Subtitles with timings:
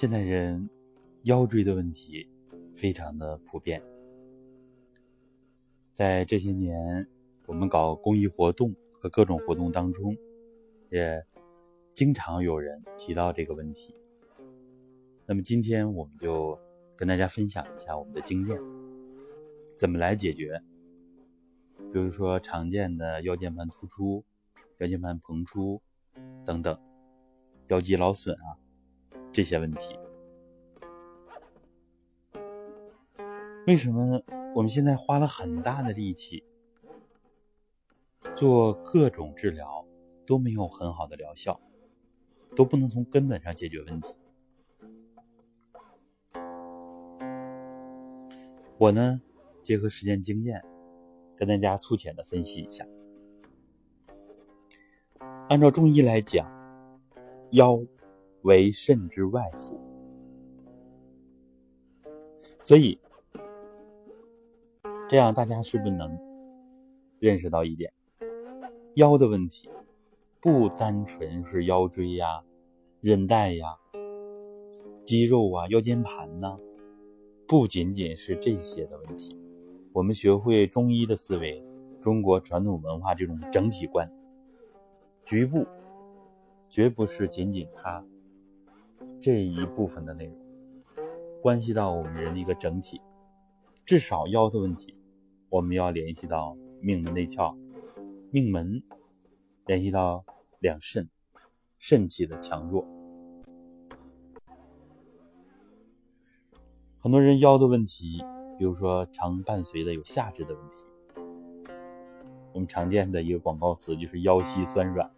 [0.00, 0.70] 现代人
[1.24, 2.30] 腰椎的问题
[2.72, 3.82] 非常的普遍，
[5.92, 7.04] 在这些年
[7.46, 10.16] 我们搞公益活动和各种活动当中，
[10.90, 11.26] 也
[11.90, 13.92] 经常有人提到这个问题。
[15.26, 16.56] 那么今天我们就
[16.94, 18.56] 跟大家分享一下我们的经验，
[19.76, 20.62] 怎么来解决。
[21.92, 24.24] 比如说常见的腰间盘突出、
[24.78, 25.82] 腰间盘膨出
[26.44, 26.78] 等等，
[27.66, 28.54] 腰肌劳损啊
[29.32, 29.98] 这些问题。
[33.66, 34.22] 为什么
[34.54, 36.42] 我们现在花了很大的力气
[38.34, 39.86] 做各种治疗
[40.26, 41.60] 都没有很好的疗效，
[42.56, 44.16] 都不能从根本上解决问题？
[48.78, 49.20] 我呢，
[49.62, 50.64] 结合实践经验，
[51.36, 52.86] 跟大家粗浅的分析一下。
[55.48, 56.46] 按照中医来讲，
[57.50, 57.78] 腰
[58.42, 59.78] 为肾之外府，
[62.62, 62.98] 所以
[65.08, 66.18] 这样大家是不是能
[67.18, 67.92] 认识到一点？
[68.94, 69.68] 腰的问题
[70.40, 72.42] 不单纯是腰椎呀、
[73.00, 73.76] 韧带呀、
[75.04, 76.58] 肌肉啊、腰间盘呐。
[77.46, 79.34] 不仅仅是这些的问题，
[79.92, 81.64] 我们学会中医的思维，
[82.00, 84.12] 中国传统文化这种整体观，
[85.24, 85.66] 局部
[86.68, 88.04] 绝不是仅仅它
[89.20, 90.36] 这一部分的内容，
[91.42, 93.00] 关系到我们人的一个整体。
[93.84, 94.94] 至少腰的问题，
[95.48, 97.56] 我们要联系到命门内窍，
[98.30, 98.82] 命门
[99.66, 100.24] 联系到
[100.60, 101.08] 两肾，
[101.78, 102.86] 肾气的强弱。
[107.00, 108.22] 很多人腰的问题，
[108.56, 110.86] 比如说常伴随的有下肢的问题。
[112.52, 115.10] 我们常见的一个广告词就是腰膝酸软，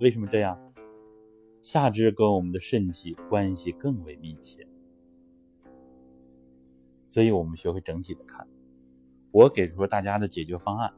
[0.00, 0.58] 为什么这样？
[1.70, 4.66] 下肢跟我们的肾气关系更为密切，
[7.10, 8.48] 所以我们学会整体的看。
[9.30, 10.90] 我给出大家的解决方案，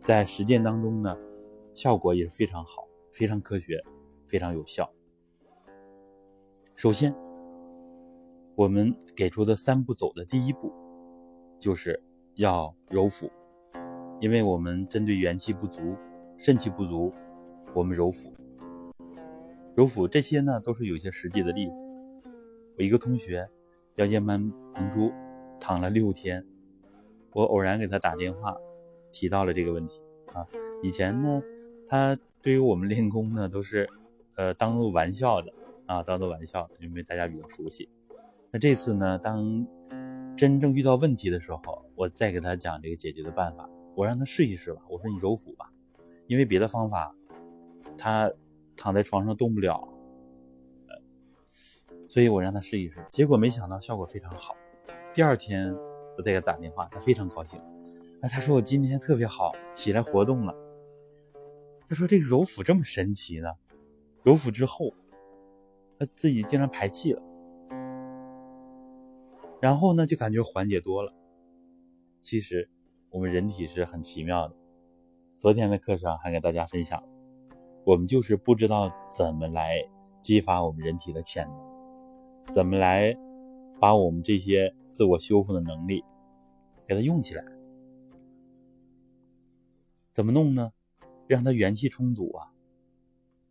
[0.00, 1.14] 在实践当中呢，
[1.74, 3.84] 效果也是非常好，非常科学，
[4.26, 4.90] 非常有效。
[6.74, 7.14] 首先。
[8.56, 10.72] 我们给出的三步走的第一步，
[11.58, 12.02] 就是
[12.36, 13.30] 要揉腹，
[14.20, 15.94] 因为我们针对元气不足、
[16.38, 17.12] 肾气不足，
[17.74, 18.32] 我们揉腹。
[19.74, 21.82] 揉腹这些呢，都是有一些实际的例子。
[22.78, 23.48] 我一个同学
[23.96, 25.12] 腰间盘膨出，
[25.58, 26.46] 躺了六天，
[27.32, 28.56] 我偶然给他打电话，
[29.12, 30.00] 提到了这个问题
[30.32, 30.46] 啊。
[30.82, 31.42] 以前呢，
[31.88, 33.88] 他对于我们练功呢，都是
[34.36, 35.52] 呃当做玩笑的
[35.86, 37.88] 啊，当做玩笑，因为大家比较熟悉。
[38.52, 39.18] 那这次呢？
[39.18, 39.66] 当
[40.36, 43.68] 真正遇到问题的时候，我再给他讲这个解决的办法。
[43.96, 44.82] 我让他试一试吧。
[44.88, 45.72] 我说你揉腹吧，
[46.28, 47.14] 因为别的方法
[47.96, 48.32] 他
[48.76, 49.88] 躺在床上动不了，
[52.08, 53.04] 所以我让他试一试。
[53.10, 54.54] 结果没想到效果非常好。
[55.12, 55.74] 第二天
[56.16, 57.60] 我再给他打电话，他非常高兴。
[58.22, 60.54] 哎，他说我今天特别好，起来活动了。
[61.86, 63.48] 他说这个揉腹这么神奇呢？
[64.22, 64.94] 揉腹之后，
[65.98, 67.22] 他自己竟然排气了。
[69.60, 71.12] 然后呢，就感觉缓解多了。
[72.20, 72.68] 其实，
[73.10, 74.54] 我们人体是很奇妙的。
[75.36, 77.02] 昨天的课上还给大家分享，
[77.86, 79.76] 我们就是不知道怎么来
[80.18, 83.14] 激发我们人体的潜能，怎么来
[83.80, 86.02] 把我们这些自我修复的能力
[86.86, 87.44] 给它用起来。
[90.12, 90.72] 怎么弄呢？
[91.26, 92.52] 让它元气充足啊！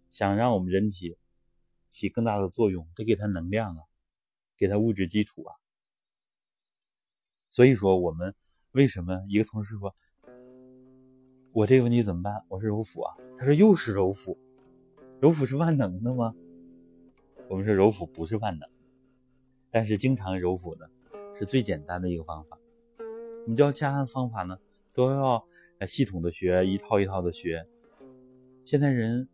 [0.10, 1.18] 想让我们人体
[1.90, 3.84] 起更大的作用，得给它能量啊，
[4.58, 5.56] 给它物质基础啊。
[7.50, 8.34] 所以说，我们
[8.72, 9.96] 为什么一个同事说，
[11.56, 12.44] 我这个问题怎么办？
[12.48, 14.36] 我是揉腹啊，他说又是揉腹，
[15.22, 16.34] 揉腹是万能的吗？
[17.48, 18.68] 我们说揉腹不是万能，
[19.70, 20.88] 但是经常揉腹呢，
[21.36, 22.58] 是最简单的一个方法。
[23.46, 24.58] 你教其他的方法呢，
[24.96, 25.46] 都要
[25.86, 27.68] 系统的学，一套一套的学。
[28.66, 29.30] 现在人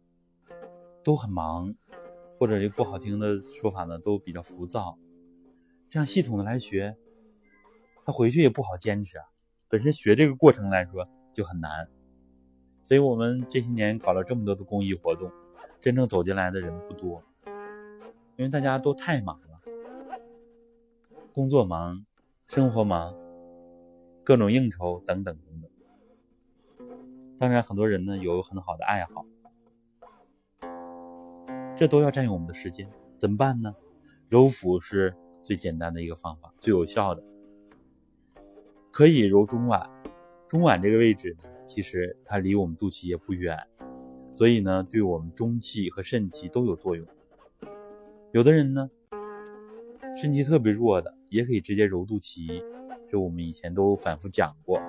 [1.06, 1.74] 都很忙，
[2.38, 5.00] 或者这不好听的说法呢，都比较浮躁，
[5.90, 6.98] 这样系统的来学。
[8.04, 9.26] 他回去也不好坚持啊，
[9.70, 11.90] 本身学这个过程来说就很难，
[12.90, 15.32] 所以我们这些年搞了这么多的公益活动，
[15.80, 17.22] 真正走进来的人不多，
[18.36, 19.60] 因为大家都太忙了，
[21.32, 22.04] 工作忙，
[22.48, 23.16] 生活忙，
[24.24, 25.70] 各种应酬等等等等。
[27.38, 29.24] 当然，很多人呢有很好的爱好，
[31.78, 32.90] 这都要占用我们的时间，
[33.20, 33.76] 怎么办呢？
[34.30, 37.24] 揉腹是最简单的一个方法，最有效的。
[38.92, 39.88] 可以揉中脘，
[40.48, 43.56] 中脘这个位置呢其实它离我们肚脐也不远，
[44.34, 47.06] 所以呢，对我们中气和肾气都有作用。
[48.32, 48.90] 有的人呢，
[50.20, 52.64] 肾气特别弱的，也可以直接揉肚脐，
[53.08, 54.82] 这我们以前都反复讲过。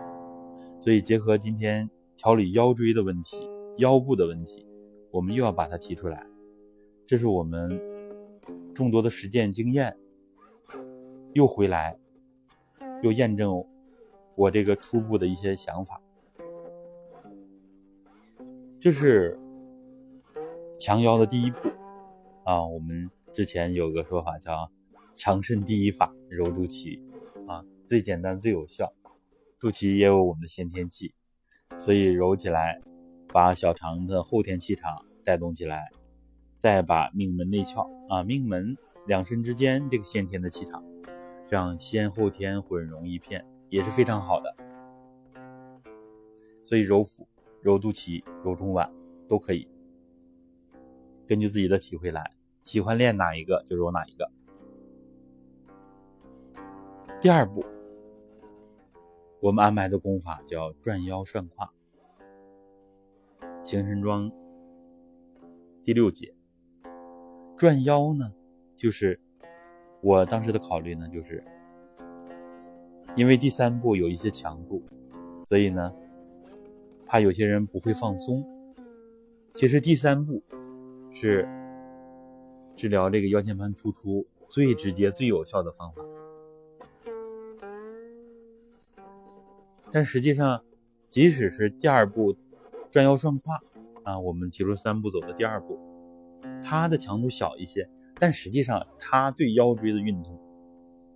[0.80, 3.36] 所以结合今天调理腰椎的问题、
[3.76, 4.66] 腰部的问题，
[5.10, 6.26] 我们又要把它提出来。
[7.06, 7.78] 这是我们
[8.72, 9.94] 众多的实践经验
[11.34, 11.98] 又回来，
[13.02, 13.66] 又验证
[14.34, 16.00] 我这个初步的一些想法。
[18.80, 19.38] 这是
[20.78, 21.68] 强腰的第一步
[22.44, 22.66] 啊！
[22.66, 24.70] 我们之前有个说法叫
[25.14, 26.98] “强肾第一法”，揉肚脐
[27.46, 28.90] 啊，最简单最有效。
[29.58, 31.12] 肚脐也有我们的先天气，
[31.76, 32.80] 所以揉起来，
[33.28, 35.90] 把小肠的后天气场带动起来，
[36.56, 40.82] 再把命门内窍啊，命门两肾之间这个先天的气场，
[41.46, 44.56] 这样先后天混融一片也是非常好的。
[46.64, 47.28] 所以揉腹。
[47.62, 48.90] 揉肚脐、揉中脘
[49.28, 49.68] 都可以，
[51.26, 52.32] 根据自己的体会来，
[52.64, 54.30] 喜欢练哪一个就揉哪一个。
[57.20, 57.62] 第二步，
[59.42, 61.70] 我们安排的功法叫转腰涮胯，
[63.62, 64.32] 形神桩
[65.82, 66.34] 第六节。
[67.56, 68.32] 转腰呢，
[68.74, 69.20] 就是
[70.00, 71.44] 我当时的考虑呢，就是
[73.16, 74.82] 因为第三步有一些强度，
[75.44, 75.94] 所以呢。
[77.10, 78.46] 怕有些人不会放松，
[79.52, 80.40] 其实第三步
[81.10, 81.44] 是
[82.76, 86.04] 治疗这个腰间盘突出最直接、最有效的方法。
[89.90, 90.62] 但实际上，
[91.08, 92.36] 即使是第二步
[92.92, 93.60] 转腰涮胯
[94.04, 95.76] 啊，我们提出三步走的第二步，
[96.62, 97.90] 它的强度小一些，
[98.20, 100.40] 但实际上它对腰椎的运动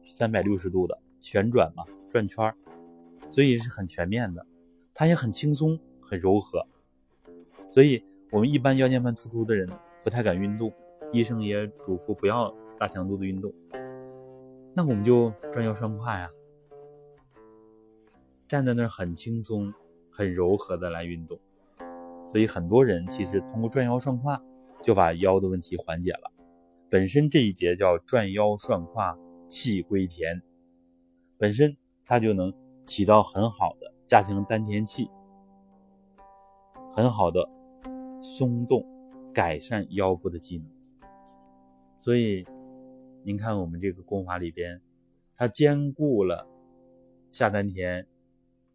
[0.03, 2.57] 三百六十度的旋转嘛，转圈儿
[3.31, 4.45] 所以是很全面的。
[4.95, 6.65] 它也很轻松，很柔和，
[7.73, 9.69] 所以我们一般腰间盘突出的人
[10.05, 10.73] 不太敢运动，
[11.13, 13.53] 医生也嘱咐不要大强度的运动。
[14.73, 16.31] 那我们就转腰涮胯呀，
[18.47, 19.75] 站在那儿很轻松、
[20.11, 21.39] 很柔和的来运动。
[22.27, 24.41] 所以很多人其实通过转腰涮胯
[24.83, 26.33] 就把腰的问题缓解了。
[26.89, 29.19] 本身这一节叫转腰涮胯
[29.49, 30.41] 气归田，
[31.37, 32.53] 本身它就能
[32.85, 33.93] 起到很好的。
[34.07, 35.11] 加强丹田气，
[36.93, 37.49] 很好的
[38.23, 38.87] 松动、
[39.33, 40.71] 改善腰部的机能。
[41.99, 42.45] 所以，
[43.23, 44.83] 您看我们这个功法里边，
[45.35, 46.47] 它兼顾了
[47.31, 48.07] 下丹田，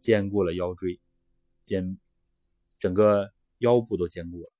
[0.00, 1.00] 兼顾了腰椎，
[1.62, 1.96] 兼
[2.80, 4.50] 整个腰部都兼顾了。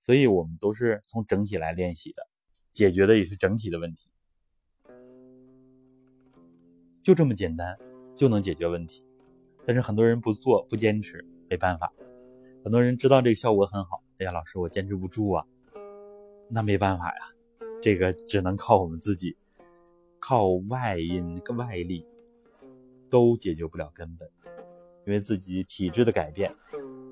[0.00, 2.26] 所以我们都是从整体来练习的，
[2.72, 4.10] 解决的也是整体的问题。
[7.00, 7.78] 就这么简单，
[8.18, 9.02] 就能解决问题。
[9.64, 11.90] 但是很多人不做不坚持，没办法。
[12.64, 15.46] 很多人知道这个效果很好，哎呀，老师我坚持不住啊，
[16.50, 17.22] 那没办法呀，
[17.80, 19.36] 这个只能靠我们自己，
[20.18, 22.04] 靠外因跟外力
[23.08, 24.28] 都解决不了根本，
[25.06, 26.54] 因为自己体质的改变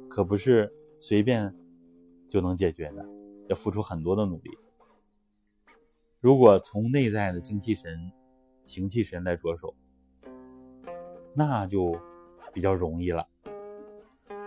[0.08, 1.54] 可不是随便
[2.28, 3.06] 就能解决的，
[3.48, 4.50] 要付出很多的努力。
[6.20, 8.10] 如果从内在的精气神、
[8.66, 9.74] 形气神来着手，
[11.36, 11.96] 那就。
[12.52, 13.28] 比较容易了，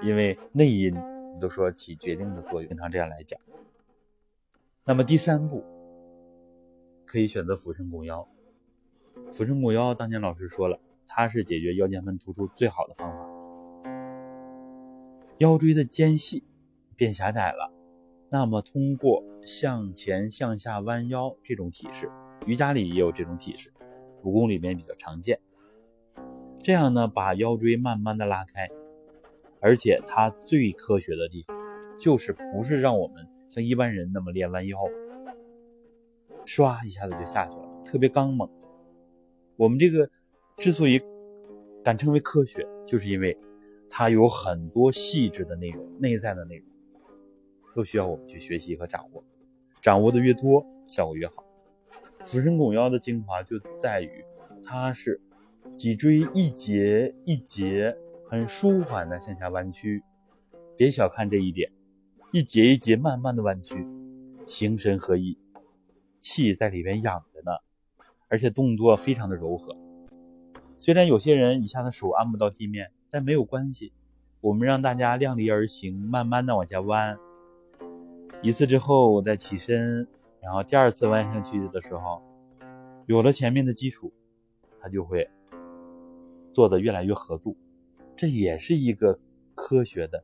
[0.01, 0.91] 因为内因
[1.39, 3.39] 都说起决定的作用，经常这样来讲。
[4.83, 5.63] 那么第三步
[7.05, 8.27] 可以选择俯身拱腰。
[9.31, 13.29] 俯身拱腰，当年老师说了，它是解决腰间盘突出最好的方法。
[15.37, 16.43] 腰椎的间隙
[16.95, 17.71] 变狭窄了，
[18.31, 22.09] 那么通过向前向下弯腰这种体式，
[22.47, 23.71] 瑜伽里也有这种体式，
[24.23, 25.39] 武功里面比较常见。
[26.69, 28.69] 这样呢，把腰椎慢慢的拉开，
[29.59, 31.57] 而且它最科学的地方，
[31.97, 34.77] 就是不是让我们像一般人那么练弯腰，
[36.45, 38.47] 唰一下子就下去了，特别刚猛。
[39.55, 40.07] 我们这个
[40.57, 41.01] 之所以
[41.83, 43.35] 敢称为科学，就是因为
[43.89, 46.67] 它有很多细致的内容、内在的内容，
[47.73, 49.23] 都需要我们去学习和掌握，
[49.81, 51.43] 掌握的越多，效果越好。
[52.23, 54.23] 俯身拱腰的精华就在于，
[54.63, 55.19] 它是。
[55.75, 57.95] 脊椎一节一节
[58.27, 60.03] 很舒缓的向下弯曲，
[60.75, 61.71] 别小看这一点，
[62.33, 63.87] 一节一节慢慢的弯曲，
[64.45, 65.37] 形神合一，
[66.19, 67.51] 气在里边养着呢，
[68.27, 69.75] 而且动作非常的柔和。
[70.77, 73.93] 虽然有些人一下子手按不到地面，但没有关系，
[74.41, 77.17] 我们让大家量力而行，慢慢的往下弯，
[78.41, 80.05] 一次之后我再起身，
[80.41, 82.21] 然后第二次弯下去的时候，
[83.05, 84.11] 有了前面的基础，
[84.81, 85.29] 它就会。
[86.51, 87.55] 做的越来越合度，
[88.15, 89.19] 这也是一个
[89.55, 90.23] 科学的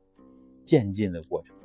[0.64, 1.56] 渐进的过程。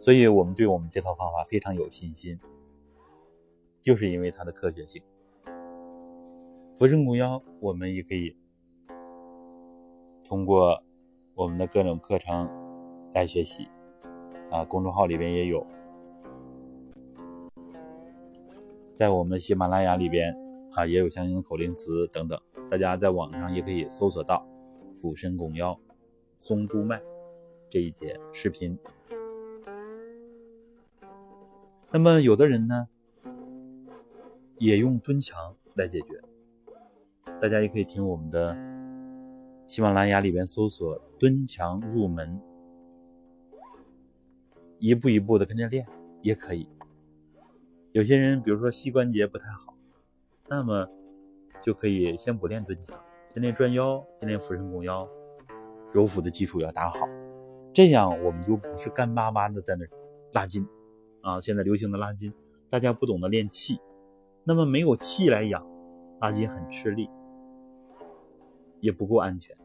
[0.00, 2.38] 所以我们对我们这套方法非常有信心，
[3.80, 5.02] 就是因为它的科学性。
[6.76, 8.36] 福生公腰，我们也可以
[10.22, 10.82] 通过
[11.34, 12.48] 我们的各种课程
[13.12, 13.68] 来学习，
[14.50, 15.66] 啊，公众号里边也有，
[18.94, 20.32] 在我们喜马拉雅里边
[20.74, 24.46] 啊也有相应的口令词等等，大家在网上也可以搜索到
[25.00, 25.78] “俯身拱腰，
[26.36, 27.00] 松督脉”
[27.70, 28.78] 这一节视频。
[31.90, 32.88] 那么有的人呢，
[34.58, 36.20] 也用蹲墙来解决。
[37.40, 38.56] 大家也可以听我们的
[39.66, 42.40] 喜马拉雅里边搜索“蹲墙入门”，
[44.78, 45.86] 一步一步的跟着练
[46.22, 46.68] 也可以。
[47.92, 49.67] 有些人比如说膝关节不太好，
[50.48, 50.88] 那么
[51.62, 55.08] 就可以先不练蹲墙，先练转腰，先练俯身拱腰，
[55.92, 57.06] 揉腹的基础要打好，
[57.72, 59.84] 这样我们就不是干巴巴的在那
[60.32, 60.66] 拉筋
[61.22, 61.40] 啊。
[61.40, 62.32] 现在流行的拉筋，
[62.68, 63.78] 大家不懂得练气，
[64.44, 65.66] 那么没有气来养，
[66.20, 67.10] 拉筋很吃力。
[68.80, 69.56] 也不够安全，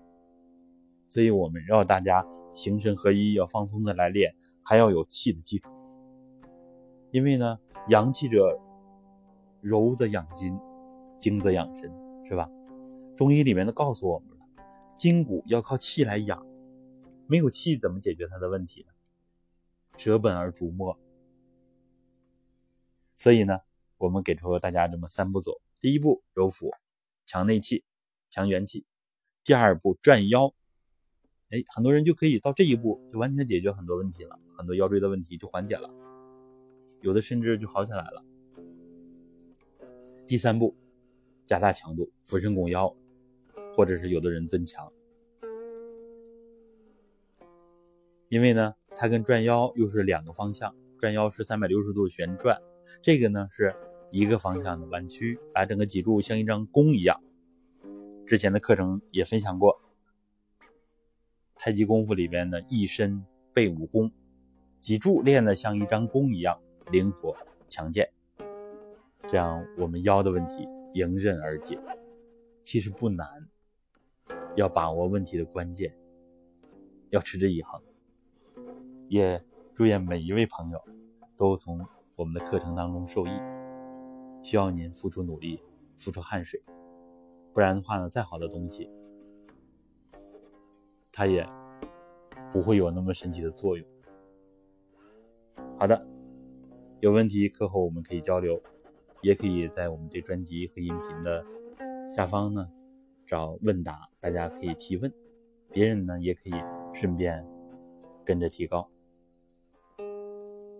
[1.08, 5.72] 所以我们要大家形神合一，要放松的来练，还要有气的基础。
[7.12, 7.60] 因为呢，
[7.90, 8.60] 阳气者
[9.62, 10.58] 柔则养筋，
[11.24, 11.90] 精则养神，
[12.28, 12.50] 是吧？
[13.16, 14.46] 中医里面都告诉我们了，
[14.98, 16.46] 筋骨要靠气来养，
[17.28, 18.94] 没有气怎么解决它的问题呢？
[19.98, 21.00] 舍本而逐末。
[23.16, 23.62] 所以呢，
[23.98, 26.70] 我们给出了大家这么三步走：第一步，揉腹，
[27.26, 27.86] 强内气，
[28.28, 28.86] 强元气。
[29.46, 30.54] 第二步转腰，
[31.52, 35.88] 哎，很多人就可以到这一步就完全解决很多问题了，很多腰椎的问题就缓解了，
[37.00, 38.26] 有的甚至就好起来了。
[40.28, 40.76] 第三步，
[41.46, 42.96] 加大强度，俯身拱腰，
[43.76, 44.92] 或者是有的人增强，
[48.30, 52.60] 因为呢，它跟转腰又是两个方向，转腰是三百六十度旋转，
[53.02, 53.76] 这个呢是
[54.12, 57.22] 一个方向的弯曲，把整个脊柱像一张弓一样。
[58.26, 59.82] 之前的课程也分享过，
[61.56, 64.12] 太极功夫里边的一身背武功，
[64.80, 66.60] 脊柱练得像一张弓一样
[66.92, 67.36] 灵活
[67.68, 68.10] 强健，
[69.28, 71.80] 这样我们腰的问题迎刃而解。
[72.62, 73.28] 其实不难，
[74.56, 75.98] 要把握问题的关键，
[77.10, 77.82] 要持之以恒。
[79.10, 79.44] 也
[79.76, 80.82] 祝愿每一位朋友
[81.36, 81.86] 都从
[82.16, 83.32] 我们的课程当中受益。
[84.42, 85.62] 需要您付出努力，
[85.96, 86.62] 付出汗水。
[87.54, 88.90] 不然的话呢，再好的东西，
[91.12, 91.48] 它也
[92.52, 93.88] 不会有那么神奇的作用。
[95.78, 96.06] 好的，
[97.00, 98.62] 有问题课后我们可以交流，
[99.24, 101.46] 也可以在我们这专辑和音频的
[102.10, 102.70] 下方呢
[103.26, 105.12] 找问答，大家可以提问，
[105.72, 106.54] 别人呢也可以
[106.94, 107.48] 顺便
[108.26, 108.90] 跟着提高。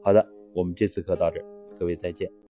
[0.04, 1.46] 好的，我们这次课到这儿，
[1.80, 2.30] 各位再见。